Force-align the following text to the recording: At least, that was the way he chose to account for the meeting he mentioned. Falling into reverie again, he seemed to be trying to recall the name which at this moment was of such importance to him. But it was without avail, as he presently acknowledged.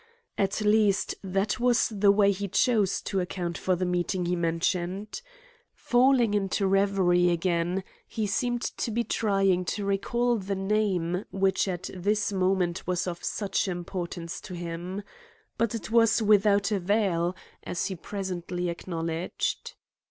At 0.35 0.61
least, 0.61 1.13
that 1.23 1.59
was 1.59 1.89
the 1.89 2.09
way 2.09 2.31
he 2.31 2.47
chose 2.47 3.03
to 3.03 3.19
account 3.19 3.55
for 3.55 3.75
the 3.75 3.85
meeting 3.85 4.25
he 4.25 4.35
mentioned. 4.35 5.21
Falling 5.75 6.33
into 6.33 6.65
reverie 6.65 7.29
again, 7.29 7.83
he 8.07 8.25
seemed 8.25 8.63
to 8.63 8.89
be 8.89 9.03
trying 9.03 9.63
to 9.65 9.85
recall 9.85 10.37
the 10.39 10.55
name 10.55 11.23
which 11.29 11.67
at 11.67 11.91
this 11.93 12.33
moment 12.33 12.87
was 12.87 13.05
of 13.05 13.23
such 13.23 13.67
importance 13.67 14.41
to 14.41 14.55
him. 14.55 15.03
But 15.59 15.75
it 15.75 15.91
was 15.91 16.19
without 16.19 16.71
avail, 16.71 17.35
as 17.61 17.85
he 17.85 17.95
presently 17.95 18.69
acknowledged. 18.71 19.75